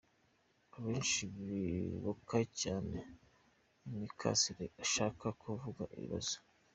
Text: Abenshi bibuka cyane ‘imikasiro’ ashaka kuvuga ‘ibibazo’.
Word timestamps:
Abenshi 0.75 1.21
bibuka 1.35 2.37
cyane 2.61 2.99
‘imikasiro’ 3.89 4.63
ashaka 4.83 5.25
kuvuga 5.41 5.83
‘ibibazo’. 5.97 6.35